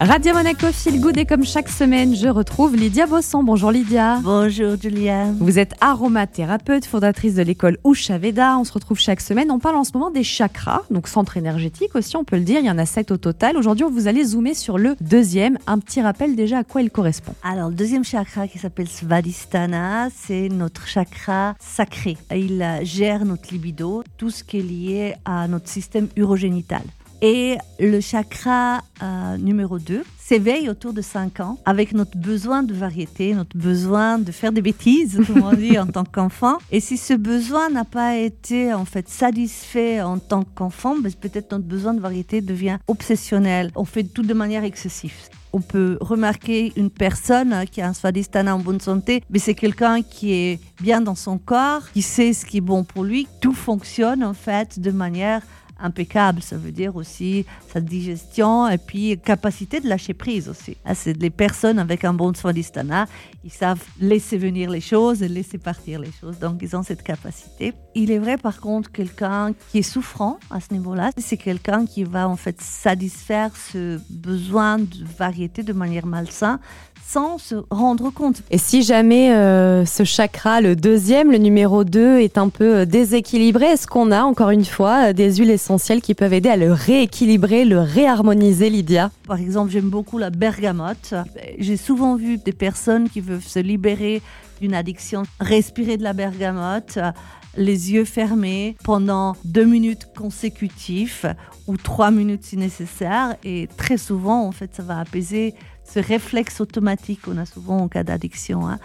[0.00, 3.44] Radio Monaco Feel Good et comme chaque semaine, je retrouve Lydia Bosson.
[3.44, 4.18] Bonjour Lydia.
[4.24, 5.26] Bonjour Julia.
[5.38, 8.58] Vous êtes aromathérapeute, fondatrice de l'école Usha Veda.
[8.58, 9.52] On se retrouve chaque semaine.
[9.52, 12.58] On parle en ce moment des chakras, donc centre énergétique aussi, on peut le dire.
[12.58, 13.56] Il y en a sept au total.
[13.56, 15.58] Aujourd'hui, vous allez zoomer sur le deuxième.
[15.68, 17.34] Un petit rappel déjà à quoi il correspond.
[17.44, 22.16] Alors, le deuxième chakra qui s'appelle Svadhisthana, c'est notre chakra sacré.
[22.34, 26.82] Il gère notre libido, tout ce qui est lié à notre système urogénital.
[27.22, 32.74] Et le chakra euh, numéro 2 s'éveille autour de 5 ans avec notre besoin de
[32.74, 36.58] variété, notre besoin de faire des bêtises, comme on dit, en tant qu'enfant.
[36.70, 41.52] Et si ce besoin n'a pas été en fait satisfait en tant qu'enfant, ben, peut-être
[41.52, 43.70] notre besoin de variété devient obsessionnel.
[43.74, 45.14] On fait tout de manière excessive
[45.54, 50.02] on peut remarquer une personne qui a un svadhisthana en bonne santé, mais c'est quelqu'un
[50.02, 53.28] qui est bien dans son corps, qui sait ce qui est bon pour lui.
[53.40, 55.42] Tout fonctionne en fait de manière
[55.84, 56.42] impeccable.
[56.42, 60.76] Ça veut dire aussi sa digestion et puis capacité de lâcher prise aussi.
[60.84, 63.06] Ah, c'est les personnes avec un bon Swadhisthana,
[63.44, 66.38] ils savent laisser venir les choses et laisser partir les choses.
[66.38, 67.74] Donc ils ont cette capacité.
[67.94, 72.04] Il est vrai par contre quelqu'un qui est souffrant à ce niveau-là, c'est quelqu'un qui
[72.04, 76.58] va en fait satisfaire ce besoin de variété de manière malsaine
[77.06, 78.42] sans se rendre compte.
[78.50, 82.84] Et si jamais euh, ce chakra, le deuxième, le numéro 2, est un peu euh,
[82.86, 86.56] déséquilibré, est-ce qu'on a encore une fois euh, des huiles essentielles qui peuvent aider à
[86.56, 91.14] le rééquilibrer, le réharmoniser, Lydia Par exemple, j'aime beaucoup la bergamote.
[91.58, 94.22] J'ai souvent vu des personnes qui veulent se libérer
[94.60, 96.98] d'une addiction, respirer de la bergamote
[97.56, 101.34] les yeux fermés pendant deux minutes consécutives
[101.66, 103.36] ou trois minutes si nécessaire.
[103.44, 105.54] Et très souvent, en fait, ça va apaiser
[105.84, 108.68] ce réflexe automatique qu'on a souvent en cas d'addiction.
[108.68, 108.78] Hein.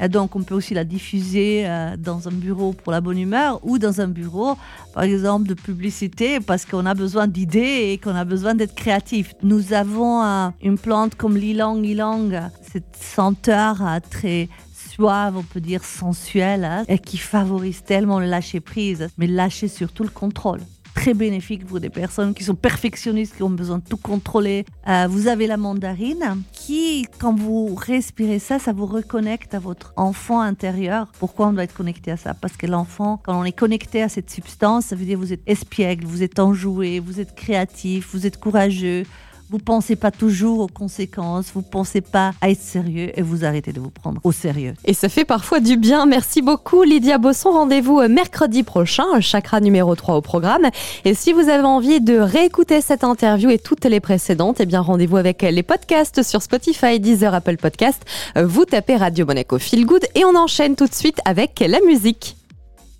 [0.00, 3.60] Et donc, on peut aussi la diffuser euh, dans un bureau pour la bonne humeur
[3.62, 4.56] ou dans un bureau,
[4.92, 9.34] par exemple, de publicité parce qu'on a besoin d'idées et qu'on a besoin d'être créatif.
[9.42, 10.22] Nous avons
[10.62, 16.84] une plante comme l'ilang ilang, cette senteur euh, très suave, on peut dire sensuelle, hein,
[16.88, 20.60] et qui favorise tellement le lâcher prise, mais lâcher surtout le contrôle
[21.04, 24.64] très bénéfique pour des personnes qui sont perfectionnistes, qui ont besoin de tout contrôler.
[24.88, 29.92] Euh, vous avez la mandarine qui, quand vous respirez ça, ça vous reconnecte à votre
[29.96, 31.12] enfant intérieur.
[31.18, 32.32] Pourquoi on doit être connecté à ça?
[32.32, 35.34] Parce que l'enfant, quand on est connecté à cette substance, ça veut dire que vous
[35.34, 39.02] êtes espiègle, vous êtes enjoué, vous êtes créatif, vous êtes courageux,
[39.50, 43.72] vous pensez pas toujours aux conséquences, vous pensez pas à être sérieux et vous arrêtez
[43.72, 44.74] de vous prendre au sérieux.
[44.84, 46.06] Et ça fait parfois du bien.
[46.06, 47.50] Merci beaucoup Lydia Bosson.
[47.50, 50.68] Rendez-vous euh, mercredi prochain, chakra numéro 3 au programme.
[51.04, 54.80] Et si vous avez envie de réécouter cette interview et toutes les précédentes, eh bien
[54.80, 58.02] rendez-vous avec les podcasts sur Spotify, Deezer, Apple Podcast.
[58.36, 61.80] Euh, vous tapez Radio Monaco Feel Good et on enchaîne tout de suite avec la
[61.86, 62.36] musique.